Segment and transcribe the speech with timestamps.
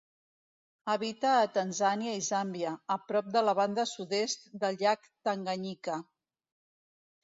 [0.93, 6.05] Habita a Tanzània i Zàmbia, a prop de la banda sud-est del Llac Tanganyika.